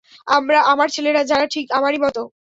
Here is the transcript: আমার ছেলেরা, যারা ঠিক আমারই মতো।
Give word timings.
আমার 0.71 0.87
ছেলেরা, 0.95 1.21
যারা 1.23 1.45
ঠিক 1.47 1.65
আমারই 1.71 1.99
মতো। 1.99 2.21